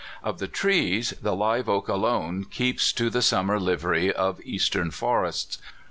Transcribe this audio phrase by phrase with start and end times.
[0.23, 5.59] Of the trees, the live oak alone keeps to the summer livery of Eastern forests.